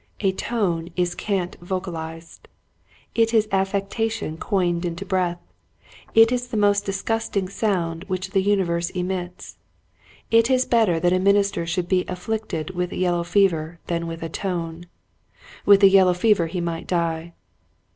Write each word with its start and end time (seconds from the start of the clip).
A 0.21 0.31
tone 0.31 0.89
is 0.95 1.13
cant 1.13 1.57
vocalized. 1.61 2.47
It 3.13 3.35
is 3.35 3.47
affectation 3.51 4.35
coined 4.35 4.83
into 4.83 5.05
breath. 5.05 5.37
It 6.15 6.31
is 6.31 6.47
the 6.47 6.57
most 6.57 6.87
disgust 6.87 7.37
ing 7.37 7.49
sound 7.49 8.05
which 8.05 8.31
the 8.31 8.41
universe 8.41 8.89
emits. 8.89 9.57
It 10.31 10.49
is 10.49 10.65
better 10.65 10.99
that 10.99 11.13
a 11.13 11.19
minister 11.19 11.67
should 11.67 11.87
be 11.87 12.03
afflicted 12.07 12.71
with 12.71 12.91
yellow 12.91 13.21
fever 13.23 13.77
than 13.85 14.07
with 14.07 14.23
a 14.23 14.27
tone. 14.29 14.87
With 15.67 15.81
the 15.81 15.87
yellow 15.89 16.15
fever 16.15 16.47
he 16.47 16.61
might 16.61 16.87
die. 16.87 17.33